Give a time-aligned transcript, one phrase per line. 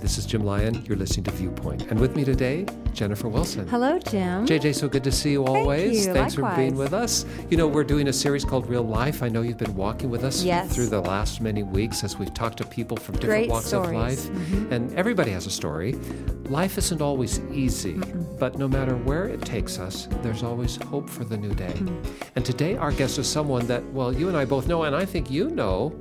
[0.00, 0.84] this is Jim Lyon.
[0.86, 1.82] You're listening to Viewpoint.
[1.90, 3.66] And with me today, Jennifer Wilson.
[3.68, 4.46] Hello, Jim.
[4.46, 6.06] JJ, so good to see you always.
[6.06, 6.12] you.
[6.12, 6.54] Thanks Likewise.
[6.54, 7.24] for being with us.
[7.50, 9.22] You know, we're doing a series called Real Life.
[9.22, 10.72] I know you've been walking with us Yes.
[10.74, 13.84] through the last many weeks as we've talked to people from different Great walks of
[13.86, 14.26] stories.
[14.26, 14.62] Mm-hmm.
[14.64, 14.72] life.
[14.72, 15.92] And everybody has a story.
[16.48, 17.94] Life isn't always easy,
[18.38, 21.74] but no matter where it takes us, there's always hope for the new day.
[21.74, 22.22] Mm-hmm.
[22.36, 25.04] And today, our guest is someone that, well, you and I both know, and I
[25.04, 25.92] think you know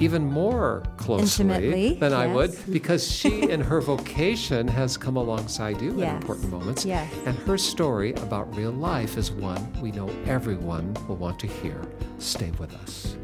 [0.00, 5.80] even more closely Intimately, than I would, because she and her vocation has come alongside
[5.80, 6.14] you in Yes.
[6.22, 6.84] important moments.
[6.84, 7.12] Yes.
[7.26, 11.80] And her story about real life is one we know everyone will want to hear.
[12.18, 13.16] Stay with us.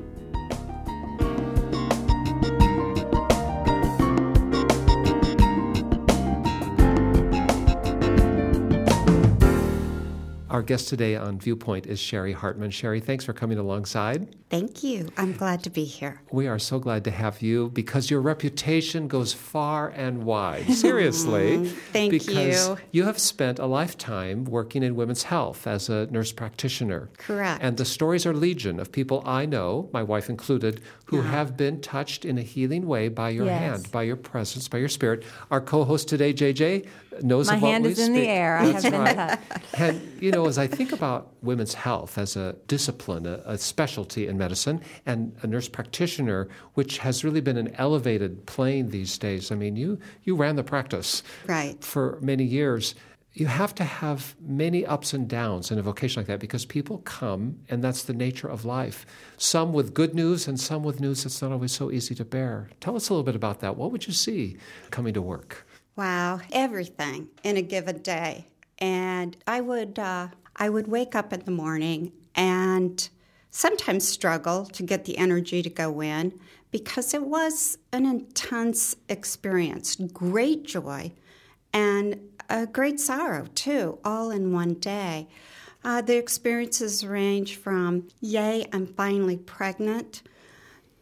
[10.50, 12.70] Our guest today on Viewpoint is Sherry Hartman.
[12.70, 14.36] Sherry, thanks for coming alongside.
[14.54, 15.08] Thank you.
[15.16, 16.20] I'm glad to be here.
[16.30, 20.70] We are so glad to have you because your reputation goes far and wide.
[20.72, 21.66] Seriously.
[21.92, 22.76] thank because you.
[22.92, 27.10] you have spent a lifetime working in women's health as a nurse practitioner.
[27.18, 27.64] Correct.
[27.64, 31.30] And the stories are legion of people I know, my wife included, who Uh-huh.
[31.30, 33.58] have been touched in a healing way by your Yes.
[33.60, 35.24] hand, by your presence, by your spirit.
[35.50, 36.86] Our co-host today, JJ,
[37.22, 38.58] knows My of what hand is in the air.
[38.58, 39.16] I have been right.
[39.16, 39.40] touched.
[39.80, 44.26] And, you know, as I think about women's health as a discipline, a, a specialty
[44.28, 46.40] in medicine, and a nurse practitioner,
[46.78, 49.50] which has really been an elevated plane these days.
[49.52, 49.90] I mean, you,
[50.26, 51.22] you ran the practice
[51.56, 51.76] Right.
[51.82, 52.94] for many years.
[53.42, 54.20] You have to have
[54.64, 58.12] many ups and downs in a vocation like that because people come, and that's the
[58.26, 58.98] nature of life.
[59.38, 62.68] Some with good news, and some with news that's not always so easy to bear.
[62.84, 63.76] Tell us a little bit about that.
[63.76, 64.56] What would you see
[64.90, 65.66] coming to work?
[65.96, 68.46] Wow, everything in a given day.
[68.78, 70.28] And I would uh,
[70.64, 72.96] I would wake up in the morning and
[73.54, 76.36] sometimes struggle to get the energy to go in
[76.72, 81.12] because it was an intense experience, great joy
[81.72, 82.18] and
[82.50, 85.28] a great sorrow too, all in one day.
[85.84, 90.22] Uh, the experiences range from, yay, I'm finally pregnant,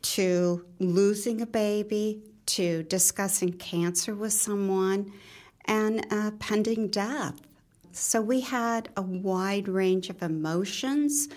[0.03, 5.11] to losing a baby, to discussing cancer with someone,
[5.65, 7.41] and uh, pending death.
[7.93, 11.31] So we had a wide range of emotions.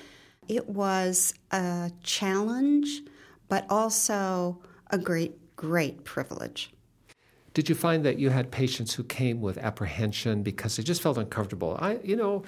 [0.47, 3.01] It was a challenge,
[3.47, 4.61] but also
[4.91, 6.71] a great, great privilege.
[7.53, 11.17] Did you find that you had patients who came with apprehension because they just felt
[11.17, 11.77] uncomfortable?
[11.79, 12.43] I, you know,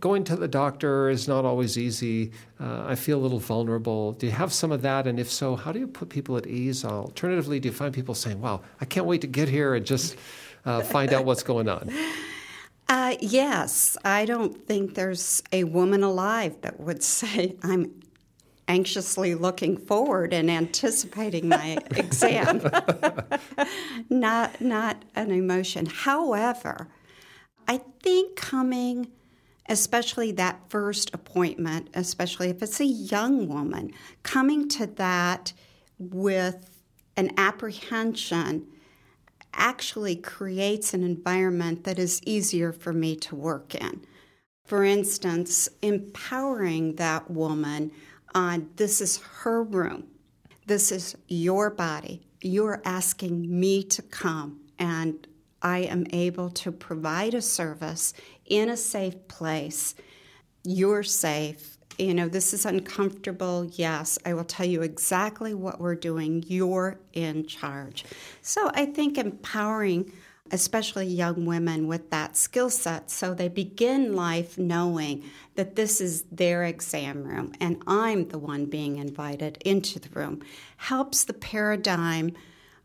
[0.00, 2.32] going to the doctor is not always easy.
[2.58, 4.12] Uh, I feel a little vulnerable.
[4.12, 5.06] Do you have some of that?
[5.06, 6.84] And if so, how do you put people at ease?
[6.84, 10.16] Alternatively, do you find people saying, "Wow, I can't wait to get here and just
[10.64, 11.90] uh, find out what's going on"?
[12.92, 18.02] Uh, yes, I don't think there's a woman alive that would say, I'm
[18.68, 22.60] anxiously looking forward and anticipating my exam.
[24.10, 25.86] not, not an emotion.
[25.86, 26.88] However,
[27.66, 29.10] I think coming,
[29.70, 35.54] especially that first appointment, especially if it's a young woman, coming to that
[35.98, 36.78] with
[37.16, 38.66] an apprehension
[39.52, 44.04] actually creates an environment that is easier for me to work in.
[44.64, 47.90] For instance, empowering that woman
[48.34, 50.04] on this is her room,
[50.66, 55.26] this is your body, you're asking me to come, and
[55.60, 58.14] I am able to provide a service
[58.46, 59.94] in a safe place.
[60.64, 61.78] You're safe.
[62.02, 63.70] You know, this is uncomfortable.
[63.74, 66.44] Yes, I will tell you exactly what we're doing.
[66.48, 68.04] You're in charge.
[68.40, 70.12] So I think empowering,
[70.50, 75.22] especially young women, with that skill set so they begin life knowing
[75.54, 80.42] that this is their exam room and I'm the one being invited into the room
[80.78, 82.32] helps the paradigm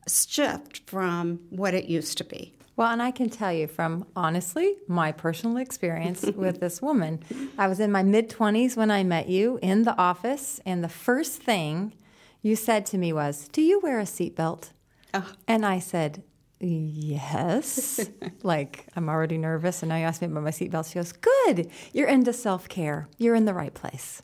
[0.07, 2.56] shift from what it used to be.
[2.77, 7.23] Well, and I can tell you from honestly my personal experience with this woman.
[7.57, 10.89] I was in my mid 20s when I met you in the office, and the
[10.89, 11.95] first thing
[12.43, 14.69] you said to me was, Do you wear a seatbelt?
[15.15, 15.33] Oh.
[15.47, 16.23] And I said,
[16.59, 18.11] Yes.
[18.43, 20.91] like, I'm already nervous, and now you ask me about my seatbelt.
[20.91, 21.71] She goes, Good.
[21.93, 23.07] You're into self care.
[23.17, 24.21] You're in the right place.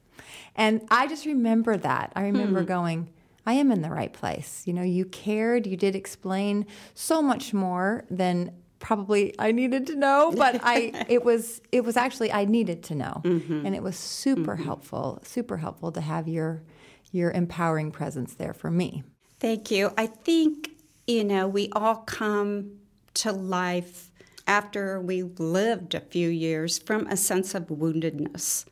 [0.55, 2.13] And I just remember that.
[2.15, 2.67] I remember hmm.
[2.67, 3.09] going,
[3.45, 4.63] I am in the right place.
[4.65, 9.95] You know, you cared, you did explain so much more than probably I needed to
[9.95, 13.21] know, but I it was it was actually I needed to know.
[13.23, 13.65] Mm-hmm.
[13.65, 14.63] And it was super mm-hmm.
[14.63, 16.63] helpful, super helpful to have your
[17.11, 19.03] your empowering presence there for me.
[19.39, 19.91] Thank you.
[19.97, 20.71] I think,
[21.05, 22.79] you know, we all come
[23.15, 24.09] to life
[24.47, 28.65] after we've lived a few years from a sense of woundedness.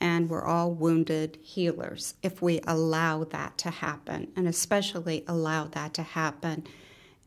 [0.00, 5.94] And we're all wounded healers if we allow that to happen, and especially allow that
[5.94, 6.66] to happen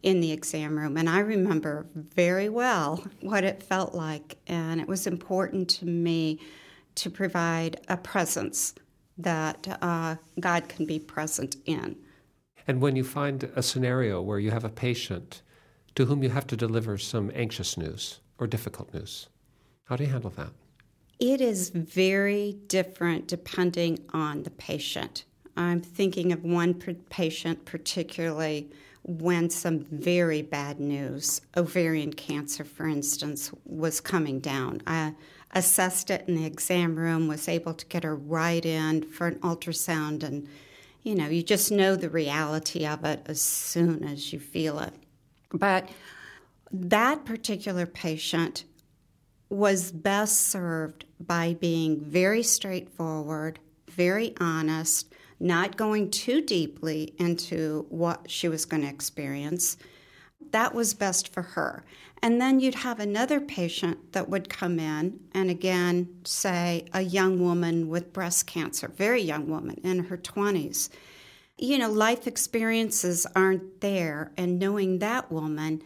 [0.03, 0.97] in the exam room.
[0.97, 4.37] And I remember very well what it felt like.
[4.47, 6.39] And it was important to me
[6.95, 8.73] to provide a presence
[9.17, 11.95] that uh, God can be present in.
[12.67, 15.41] And when you find a scenario where you have a patient
[15.95, 19.27] to whom you have to deliver some anxious news or difficult news,
[19.85, 20.51] how do you handle that?
[21.21, 25.25] It is very different depending on the patient.
[25.55, 28.71] I'm thinking of one patient particularly
[29.03, 34.81] when some very bad news, ovarian cancer, for instance, was coming down.
[34.87, 35.13] I
[35.51, 39.35] assessed it in the exam room, was able to get her right in for an
[39.41, 40.47] ultrasound, and
[41.03, 44.93] you know, you just know the reality of it as soon as you feel it.
[45.53, 45.87] But
[46.71, 48.63] that particular patient
[49.51, 53.59] was best served by being very straightforward,
[53.89, 59.77] very honest, not going too deeply into what she was going to experience.
[60.51, 61.83] That was best for her.
[62.23, 67.39] And then you'd have another patient that would come in, and again, say a young
[67.39, 70.89] woman with breast cancer, very young woman in her 20s.
[71.57, 75.81] You know, life experiences aren't there, and knowing that woman,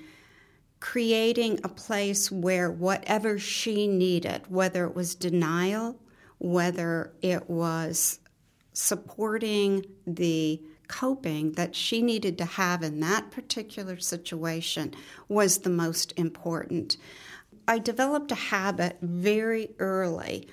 [0.85, 5.99] creating a place where whatever she needed, whether it was denial,
[6.37, 8.19] whether it was
[8.71, 14.93] supporting the coping that she needed to have in that particular situation
[15.27, 16.97] was the most important.
[17.67, 20.47] I developed a habit very early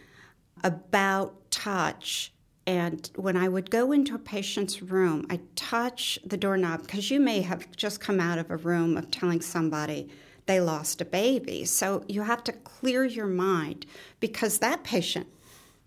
[0.64, 2.32] about touch.
[2.66, 7.18] And when I would go into a patient's room, I'd touch the doorknob because you
[7.18, 10.08] may have just come out of a room of telling somebody
[10.46, 11.64] they lost a baby.
[11.64, 13.86] So you have to clear your mind
[14.20, 15.26] because that patient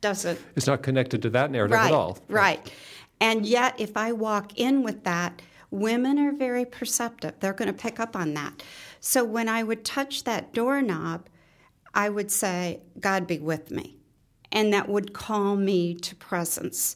[0.01, 0.39] doesn't.
[0.55, 2.17] It's not connected to that narrative right, at all.
[2.27, 2.59] Right.
[2.59, 2.73] right.
[3.21, 7.33] And yet, if I walk in with that, women are very perceptive.
[7.39, 8.63] They're going to pick up on that.
[8.99, 11.27] So when I would touch that doorknob,
[11.93, 13.97] I would say, God be with me.
[14.51, 16.95] And that would call me to presence.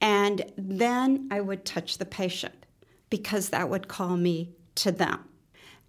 [0.00, 2.66] And then I would touch the patient
[3.10, 5.24] because that would call me to them.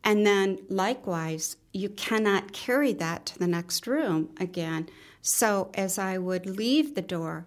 [0.04, 4.90] And then likewise, you cannot carry that to the next room again.
[5.22, 7.46] So as I would leave the door,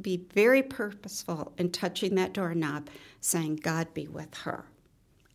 [0.00, 2.88] be very purposeful in touching that doorknob,
[3.20, 4.66] saying, God be with her.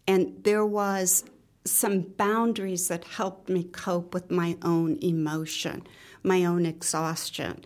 [0.07, 1.25] And there was
[1.65, 5.83] some boundaries that helped me cope with my own emotion,
[6.23, 7.65] my own exhaustion,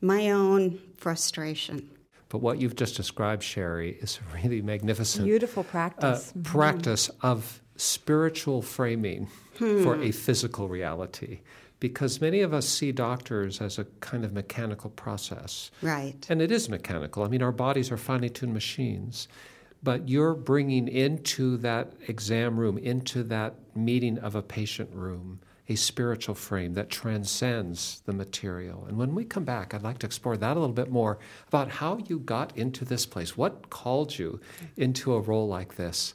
[0.00, 1.90] my own frustration.
[2.28, 6.32] But what you've just described, Sherry, is a really magnificent, beautiful practice.
[6.36, 9.28] Uh, practice of spiritual framing
[9.58, 9.82] hmm.
[9.82, 11.40] for a physical reality
[11.78, 15.70] because many of us see doctors as a kind of mechanical process.
[15.82, 16.26] Right.
[16.28, 17.22] And it is mechanical.
[17.22, 19.28] I mean, our bodies are finely tuned machines.
[19.82, 25.74] But you're bringing into that exam room, into that meeting of a patient room, a
[25.74, 28.84] spiritual frame that transcends the material.
[28.86, 31.18] And when we come back, I'd like to explore that a little bit more
[31.48, 33.36] about how you got into this place.
[33.36, 34.40] What called you
[34.76, 36.14] into a role like this?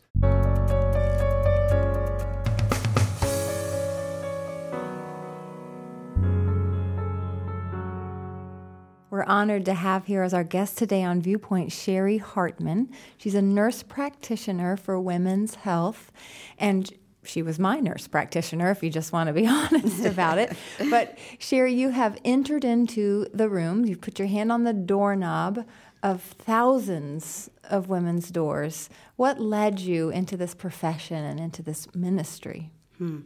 [9.09, 12.89] We're honored to have here as our guest today on Viewpoint Sherry Hartman.
[13.17, 16.13] She's a nurse practitioner for women's health,
[16.57, 16.89] and
[17.23, 20.53] she was my nurse practitioner, if you just want to be honest about it.
[20.89, 25.65] But Sherry, you have entered into the room, you've put your hand on the doorknob
[26.03, 28.89] of thousands of women's doors.
[29.15, 32.71] What led you into this profession and into this ministry?
[32.97, 33.19] Hmm.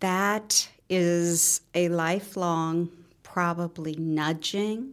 [0.00, 2.90] That is a lifelong
[3.22, 4.92] probably nudging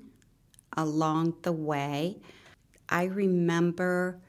[0.75, 2.17] along the way.
[2.87, 4.19] I remember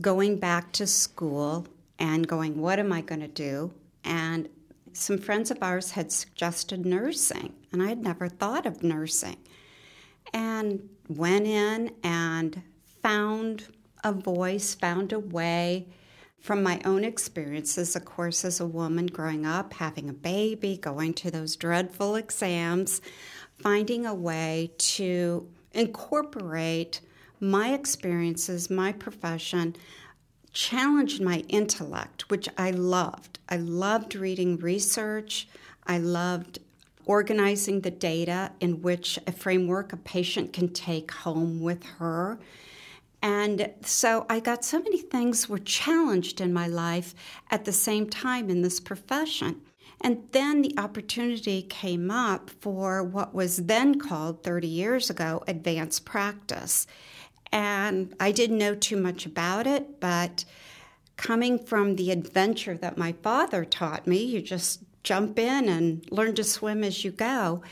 [0.00, 1.66] going back to school
[1.98, 3.72] and going, What am I going to do?
[4.04, 4.48] And
[4.92, 9.36] some friends of ours had suggested nursing, and I had never thought of nursing.
[10.32, 12.62] And went in and
[13.02, 13.66] found
[14.04, 15.88] a voice, found a way
[16.40, 21.14] from my own experiences, of course, as a woman growing up, having a baby, going
[21.14, 23.00] to those dreadful exams,
[23.58, 27.00] finding a way to incorporate
[27.40, 29.74] my experiences, my profession,
[30.58, 33.38] challenge my intellect, which I loved.
[33.48, 35.48] I loved reading research.
[35.86, 36.58] I loved
[37.06, 42.38] organizing the data in which a framework a patient can take home with her
[43.22, 47.14] and so I got so many things were challenged in my life
[47.50, 49.62] at the same time in this profession.
[50.00, 56.04] And then the opportunity came up for what was then called 30 years ago advanced
[56.04, 56.86] practice.
[57.52, 60.44] And I didn't know too much about it, but
[61.16, 66.34] coming from the adventure that my father taught me, you just jump in and learn
[66.34, 67.62] to swim as you go.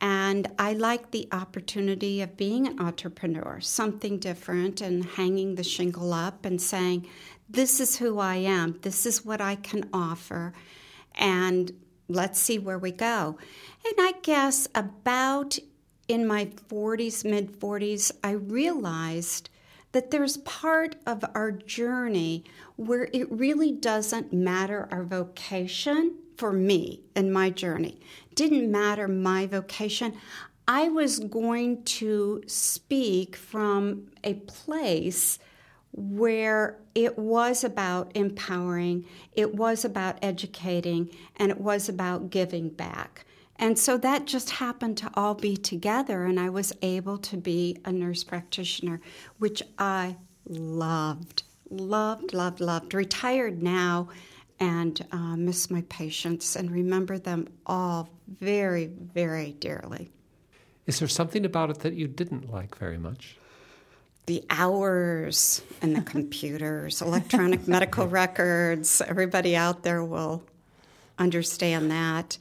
[0.00, 6.12] And I like the opportunity of being an entrepreneur, something different, and hanging the shingle
[6.12, 7.08] up and saying,
[7.48, 10.52] This is who I am, this is what I can offer,
[11.14, 11.72] and
[12.08, 13.38] let's see where we go.
[13.86, 15.58] And I guess about
[16.08, 19.50] in my 40s, mid 40s, I realized
[19.92, 22.44] that there's part of our journey
[22.76, 28.00] where it really doesn't matter our vocation for me and my journey.
[28.34, 30.14] Didn't matter my vocation.
[30.68, 35.38] I was going to speak from a place
[35.92, 43.25] where it was about empowering, it was about educating, and it was about giving back.
[43.58, 47.78] And so that just happened to all be together, and I was able to be
[47.84, 49.00] a nurse practitioner,
[49.38, 52.94] which I loved, loved, loved, loved.
[52.94, 54.08] Retired now
[54.60, 60.10] and uh, miss my patients and remember them all very, very dearly.
[60.86, 63.36] Is there something about it that you didn't like very much?
[64.26, 70.42] The hours and the computers, electronic medical records, everybody out there will
[71.18, 72.38] understand that.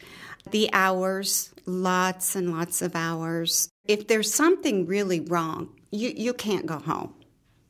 [0.52, 3.70] The hours, lots and lots of hours.
[3.86, 7.14] If there's something really wrong, you, you can't go home.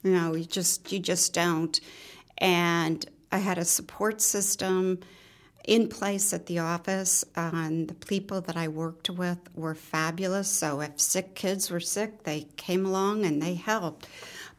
[0.03, 1.79] You know, you just you just don't.
[2.37, 4.99] And I had a support system
[5.67, 10.49] in place at the office, and the people that I worked with were fabulous.
[10.49, 14.07] So if sick kids were sick, they came along and they helped.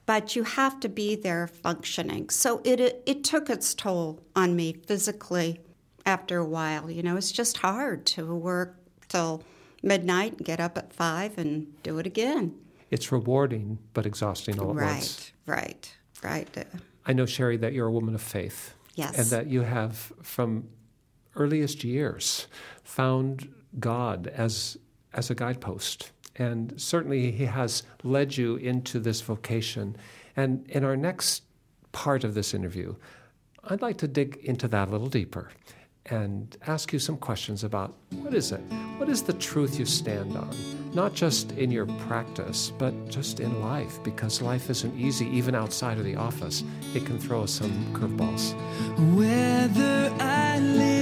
[0.05, 2.31] But you have to be there functioning.
[2.31, 5.61] So it, it, it took its toll on me physically
[6.07, 6.91] after a while.
[6.91, 9.43] You know, it's just hard to work till
[9.83, 12.55] midnight and get up at five and do it again.
[12.91, 15.33] It's rewarding but exhausting all at right, once.
[15.47, 16.67] Right, right, right.
[17.05, 18.75] I know, Sherry, that you're a woman of faith.
[18.95, 19.19] Yes.
[19.19, 20.69] And that you have, from
[21.35, 22.47] earliest years,
[22.83, 24.79] found God as,
[25.13, 26.13] as a guidepost.
[26.37, 29.97] And certainly He has led you into this vocation.
[30.35, 31.43] And in our next
[31.93, 32.95] part of this interview,
[33.65, 35.51] I'd like to dig into that a little deeper
[36.11, 38.61] and ask you some questions about what is it?
[38.99, 40.51] What is the truth you stand on?
[40.95, 45.99] Not just in your practice, but just in life, because life isn't easy even outside
[45.99, 46.65] of the office.
[46.95, 48.55] It can throw us some curveballs.
[49.15, 50.96] Whether I live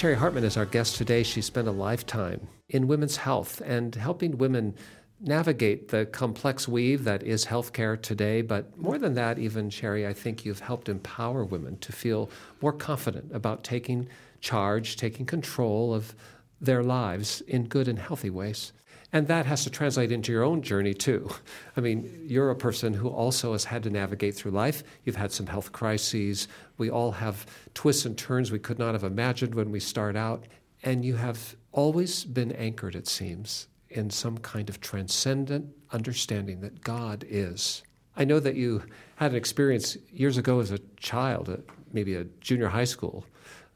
[0.00, 1.22] Sherry Hartman is our guest today.
[1.22, 4.74] She spent a lifetime in women's health and helping women
[5.20, 8.40] navigate the complex weave that is healthcare today.
[8.40, 12.30] But more than that, even, Sherry, I think you've helped empower women to feel
[12.62, 14.08] more confident about taking
[14.40, 16.14] charge, taking control of
[16.62, 18.72] their lives in good and healthy ways.
[19.12, 21.30] And that has to translate into your own journey too.
[21.76, 24.84] I mean, you're a person who also has had to navigate through life.
[25.04, 26.46] You've had some health crises.
[26.78, 30.44] We all have twists and turns we could not have imagined when we start out.
[30.82, 36.82] And you have always been anchored, it seems, in some kind of transcendent understanding that
[36.82, 37.82] God is.
[38.16, 38.84] I know that you
[39.16, 43.24] had an experience years ago as a child, maybe a junior high school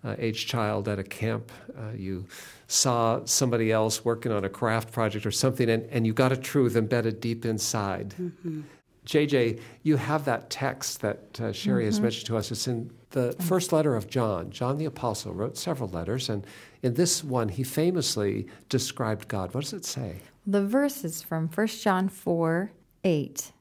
[0.05, 1.51] uh, age child at a camp.
[1.77, 2.27] Uh, you
[2.67, 6.37] saw somebody else working on a craft project or something, and, and you got a
[6.37, 8.14] truth embedded deep inside.
[8.21, 8.62] Mm-hmm.
[9.07, 11.88] JJ, you have that text that uh, Sherry mm-hmm.
[11.88, 12.51] has mentioned to us.
[12.51, 14.51] It's in the first letter of John.
[14.51, 16.47] John the Apostle wrote several letters, and
[16.83, 19.55] in this one, he famously described God.
[19.55, 20.21] What does it say?
[20.47, 22.73] The verse is from 1 John 4
[23.05, 23.53] 8.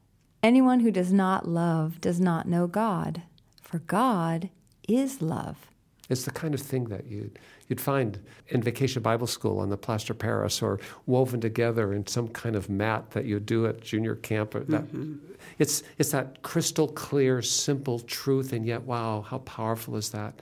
[0.42, 3.22] Anyone who does not love does not know God,
[3.62, 4.50] for God
[4.88, 5.68] is love.
[6.14, 9.76] It's the kind of thing that you'd, you'd find in Vacation Bible School on the
[9.76, 14.16] Plaster Paris or woven together in some kind of mat that you do at junior
[14.16, 14.56] camp.
[14.56, 15.16] Or that, mm-hmm.
[15.60, 20.42] it's, it's that crystal clear, simple truth, and yet, wow, how powerful is that?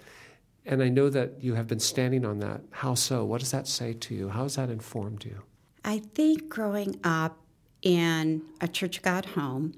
[0.66, 2.62] And I know that you have been standing on that.
[2.70, 3.26] How so?
[3.26, 4.30] What does that say to you?
[4.30, 5.42] How has that informed you?
[5.84, 7.40] I think growing up
[7.82, 9.74] in a Church of God home,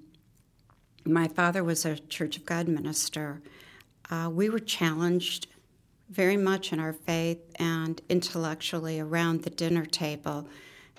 [1.06, 3.42] my father was a Church of God minister.
[4.10, 5.48] Uh, we were challenged
[6.14, 10.48] very much in our faith and intellectually around the dinner table.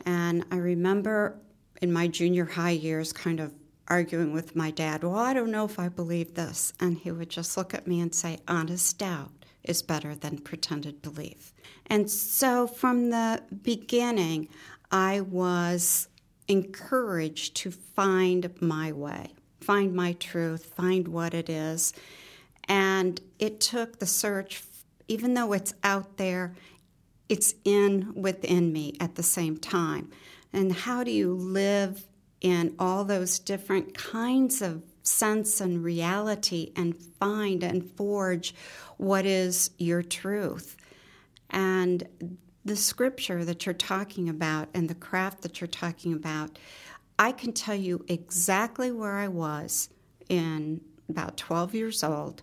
[0.05, 1.39] And I remember
[1.81, 3.53] in my junior high years kind of
[3.89, 6.73] arguing with my dad, Well, I don't know if I believe this.
[6.81, 9.31] And he would just look at me and say, Honest doubt
[9.63, 11.53] is better than pretended belief.
[11.87, 14.49] And so from the beginning,
[14.91, 16.09] I was
[16.49, 21.95] encouraged to find my way, find my truth, find what it is.
[22.69, 24.63] And it took the search
[25.09, 26.55] even though it's out there,
[27.29, 30.11] it's in within me at the same time.
[30.53, 32.07] And how do you live
[32.41, 38.55] in all those different kinds of sense and reality and find and forge
[38.97, 40.77] what is your truth?
[41.51, 42.07] And
[42.65, 46.59] the scripture that you're talking about and the craft that you're talking about,
[47.19, 49.91] I can tell you exactly where I was
[50.29, 52.43] in about 12 years old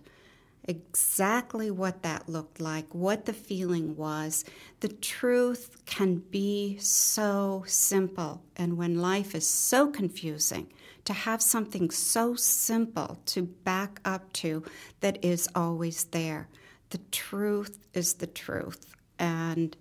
[0.64, 4.44] exactly what that looked like, what the feeling was.
[4.80, 8.42] The truth can be so simple.
[8.56, 10.68] And when life is so confusing,
[11.04, 14.62] to have something so simple to back up to
[15.00, 16.48] that is always there.
[16.90, 18.94] The truth is the truth.
[19.18, 19.76] And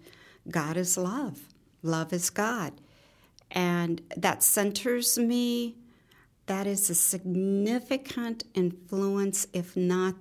[0.50, 1.40] God is love.
[1.84, 2.74] Love is God.
[3.52, 5.76] And that centers me.
[6.48, 10.16] That is a significant influence, if not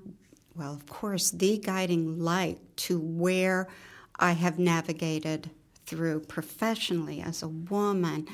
[0.55, 3.69] well, of course, the guiding light to where
[4.17, 5.51] I have navigated
[5.87, 8.27] through professionally as a woman,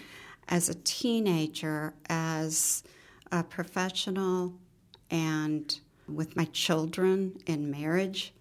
[0.49, 2.83] as a teenager, as
[3.33, 4.55] a professional,
[5.11, 8.33] and with my children in marriage.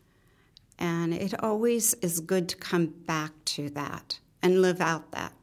[0.78, 5.34] And it always is good to come back to that and live out that.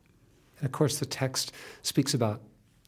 [0.58, 2.40] And of course, the text speaks about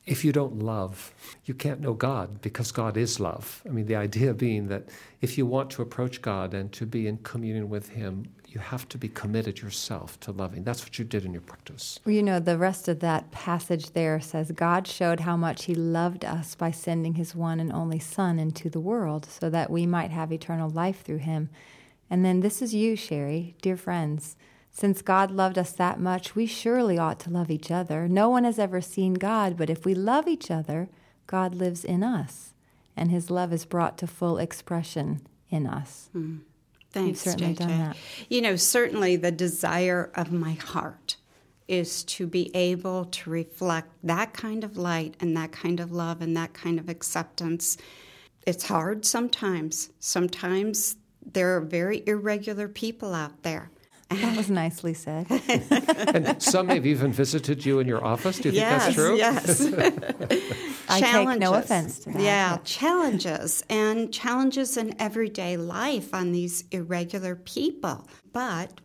[0.06, 1.14] if you don't love,
[1.46, 3.62] you can't know God because God is love.
[3.66, 4.88] I mean, the idea being that
[5.22, 8.86] if you want to approach God and to be in communion with Him, you have
[8.90, 10.62] to be committed yourself to loving.
[10.62, 11.98] That's what you did in your practice.
[12.04, 16.24] You know, the rest of that passage there says God showed how much He loved
[16.24, 20.10] us by sending His one and only Son into the world so that we might
[20.10, 21.48] have eternal life through Him.
[22.10, 24.36] And then this is you, Sherry, dear friends.
[24.76, 28.08] Since God loved us that much, we surely ought to love each other.
[28.08, 30.88] No one has ever seen God, but if we love each other,
[31.28, 32.54] God lives in us,
[32.96, 36.10] and his love is brought to full expression in us.
[36.14, 36.40] Mm.
[36.90, 37.58] Thanks, You've certainly JJ.
[37.58, 37.96] done that.
[38.28, 41.18] You know, certainly the desire of my heart
[41.68, 46.20] is to be able to reflect that kind of light and that kind of love
[46.20, 47.76] and that kind of acceptance.
[48.44, 49.90] It's hard sometimes.
[50.00, 53.70] Sometimes there are very irregular people out there.
[54.24, 55.26] That was nicely said.
[56.14, 58.38] and some have even visited you in your office.
[58.38, 59.80] Do you yes, think that's true?
[60.36, 60.80] Yes.
[60.88, 62.20] I take no offense to that.
[62.20, 68.08] Yeah, challenges and challenges in everyday life on these irregular people.
[68.32, 68.80] But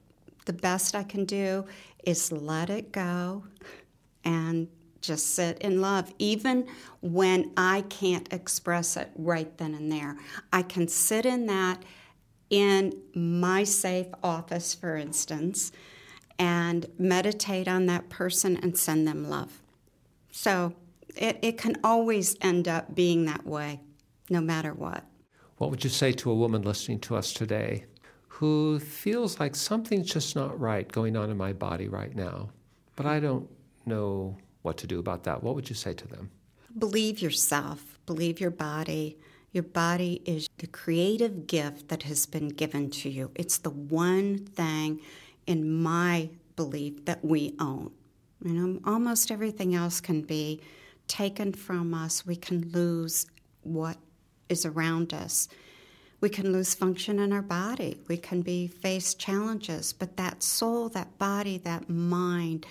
[0.45, 1.65] the best I can do
[2.03, 3.43] is let it go
[4.23, 4.67] and
[5.01, 6.67] just sit in love, even
[7.01, 10.17] when I can't express it right then and there.
[10.51, 11.83] I can sit in that
[12.49, 15.71] in my safe office, for instance,
[16.37, 19.61] and meditate on that person and send them love.
[20.31, 20.73] So
[21.15, 23.81] it, it can always end up being that way,
[24.29, 25.03] no matter what.
[25.57, 27.85] What would you say to a woman listening to us today
[28.27, 32.49] who feels like something's just not right going on in my body right now,
[32.95, 33.49] but I don't
[33.85, 35.43] know what to do about that?
[35.43, 36.31] What would you say to them?
[36.77, 39.17] Believe yourself, believe your body.
[39.51, 43.31] Your body is the creative gift that has been given to you.
[43.35, 44.99] It's the one thing,
[45.47, 47.91] in my belief, that we own.
[48.43, 50.61] You know, almost everything else can be
[51.07, 52.25] taken from us.
[52.25, 53.25] We can lose
[53.63, 53.97] what
[54.49, 55.49] is around us.
[56.21, 57.97] We can lose function in our body.
[58.07, 62.65] We can be face challenges, but that soul, that body, that mind,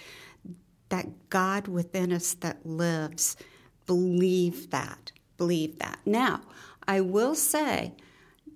[0.90, 3.36] that God within us that lives,
[3.86, 5.12] believe that.
[5.38, 5.98] Believe that.
[6.04, 6.40] Now,
[6.88, 7.92] I will say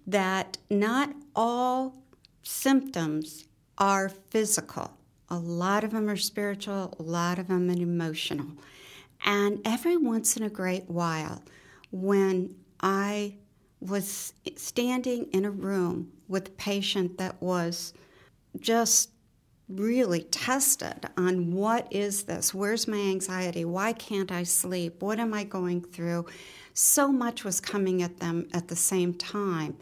[0.07, 2.03] that not all
[2.43, 4.97] symptoms are physical.
[5.29, 8.57] A lot of them are spiritual, a lot of them are emotional.
[9.25, 11.43] And every once in a great while,
[11.91, 13.37] when I
[13.81, 17.93] was standing in a room with a patient that was
[18.59, 19.11] just
[19.69, 22.53] really tested on what is this?
[22.53, 23.65] Where's my anxiety?
[23.65, 25.03] Why can't I sleep?
[25.03, 26.27] What am I going through?
[26.75, 29.77] So much was coming at them at the same time.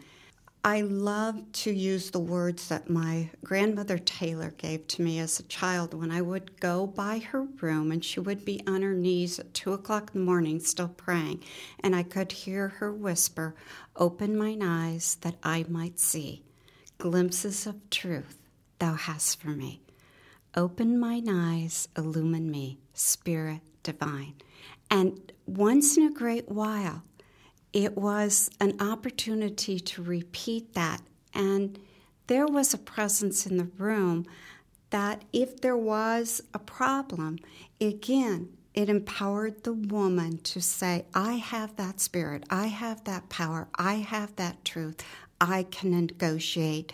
[0.62, 5.44] I love to use the words that my grandmother Taylor gave to me as a
[5.44, 9.38] child when I would go by her room and she would be on her knees
[9.38, 11.42] at two o'clock in the morning still praying,
[11.82, 13.54] and I could hear her whisper,
[13.96, 16.42] Open mine eyes that I might see
[16.98, 18.36] glimpses of truth
[18.78, 19.80] thou hast for me.
[20.54, 24.34] Open mine eyes, illumine me, Spirit divine.
[24.90, 27.02] And once in a great while,
[27.72, 31.02] it was an opportunity to repeat that.
[31.34, 31.78] And
[32.26, 34.26] there was a presence in the room
[34.90, 37.38] that if there was a problem,
[37.80, 43.68] again, it empowered the woman to say, I have that spirit, I have that power,
[43.74, 45.04] I have that truth,
[45.40, 46.92] I can negotiate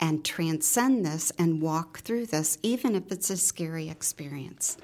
[0.00, 4.76] and transcend this and walk through this, even if it's a scary experience.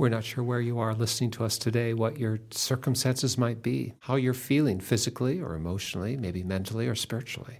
[0.00, 3.92] We're not sure where you are listening to us today, what your circumstances might be,
[4.00, 7.58] how you're feeling physically or emotionally, maybe mentally or spiritually.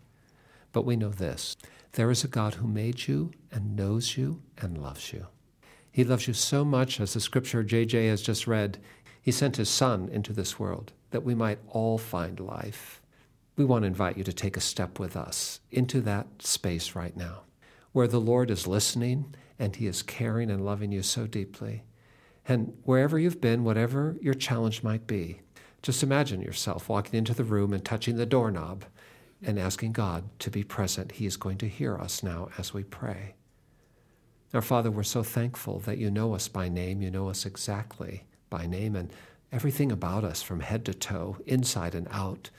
[0.72, 1.54] But we know this
[1.92, 5.26] there is a God who made you and knows you and loves you.
[5.92, 8.78] He loves you so much, as the scripture JJ has just read,
[9.20, 13.02] he sent his Son into this world that we might all find life.
[13.56, 17.14] We want to invite you to take a step with us into that space right
[17.14, 17.42] now,
[17.92, 21.82] where the Lord is listening and he is caring and loving you so deeply.
[22.50, 25.38] And wherever you've been, whatever your challenge might be,
[25.82, 28.84] just imagine yourself walking into the room and touching the doorknob
[29.40, 31.12] and asking God to be present.
[31.12, 33.36] He is going to hear us now as we pray.
[34.52, 37.00] Our Father, we're so thankful that you know us by name.
[37.02, 39.12] You know us exactly by name and
[39.52, 42.50] everything about us from head to toe, inside and out.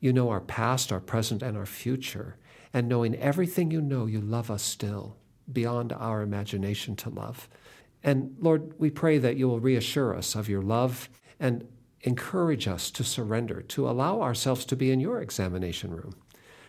[0.00, 2.34] You know our past, our present, and our future.
[2.74, 5.16] And knowing everything you know, you love us still,
[5.50, 7.48] beyond our imagination to love.
[8.02, 11.08] And Lord, we pray that you will reassure us of your love
[11.40, 11.66] and
[12.02, 16.14] encourage us to surrender, to allow ourselves to be in your examination room,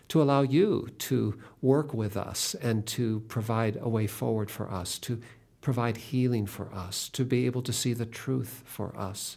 [0.08, 4.98] to allow you to work with us and to provide a way forward for us,
[4.98, 5.20] to
[5.60, 9.36] provide healing for us, to be able to see the truth for us.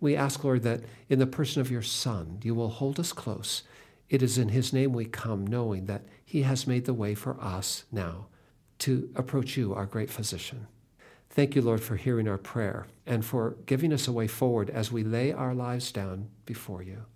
[0.00, 3.62] We ask, Lord, that in the person of your Son, you will hold us close.
[4.10, 7.40] It is in his name we come, knowing that he has made the way for
[7.40, 8.26] us now
[8.80, 10.66] to approach you, our great physician.
[11.34, 14.92] Thank you, Lord, for hearing our prayer and for giving us a way forward as
[14.92, 17.06] we lay our lives down before you.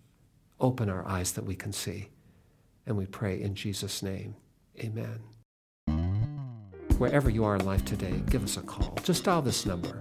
[0.59, 2.09] Open our eyes that we can see.
[2.87, 4.35] And we pray in Jesus' name.
[4.81, 5.20] Amen.
[6.96, 8.96] Wherever you are in life today, give us a call.
[9.02, 10.00] Just dial this number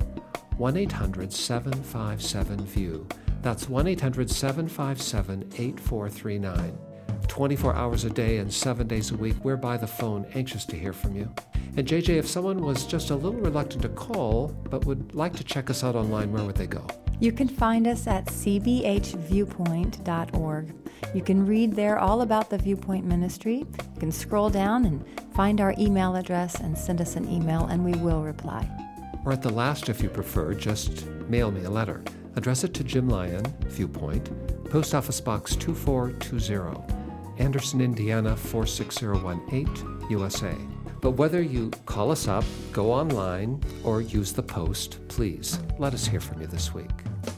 [0.56, 3.06] 1 800 757 VIEW.
[3.41, 6.78] That's 1 800 757 8439.
[7.28, 10.78] 24 hours a day and seven days a week, we're by the phone, anxious to
[10.78, 11.30] hear from you.
[11.78, 15.44] And JJ, if someone was just a little reluctant to call but would like to
[15.44, 16.88] check us out online, where would they go?
[17.20, 20.74] You can find us at cbhviewpoint.org.
[21.14, 23.60] You can read there all about the Viewpoint Ministry.
[23.60, 27.86] You can scroll down and find our email address and send us an email, and
[27.86, 28.70] we will reply.
[29.26, 32.04] Or at the last, if you prefer, just mail me a letter.
[32.36, 34.30] Address it to Jim Lyon, Viewpoint,
[34.70, 40.54] Post Office Box 2420, Anderson, Indiana 46018, USA.
[41.06, 46.08] But whether you call us up, go online, or use the post, please let us
[46.08, 46.89] hear from you this week.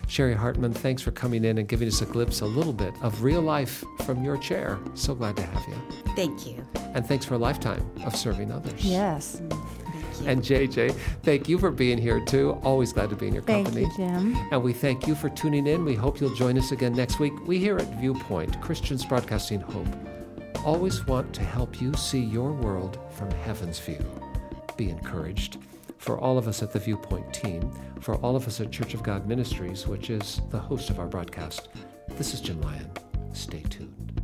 [0.08, 3.24] Sherry Hartman, thanks for coming in and giving us a glimpse, a little bit of
[3.24, 4.80] real life from your chair.
[4.94, 5.76] So glad to have you.
[6.16, 6.66] Thank you.
[6.94, 8.86] And thanks for a lifetime of serving others.
[8.86, 9.42] Yes.
[10.26, 12.58] And JJ, thank you for being here too.
[12.64, 13.86] Always glad to be in your Thank company.
[13.86, 14.48] you, Jim.
[14.50, 15.84] And we thank you for tuning in.
[15.84, 17.34] We hope you'll join us again next week.
[17.46, 19.88] We here at Viewpoint, Christians Broadcasting Hope,
[20.68, 24.04] always want to help you see your world from heaven's view.
[24.76, 25.60] Be encouraged.
[25.98, 29.02] For all of us at the Viewpoint team, for all of us at Church of
[29.02, 31.70] God Ministries, which is the host of our broadcast,
[32.18, 32.92] this is Jim Lyon.
[33.32, 34.17] Stay tuned.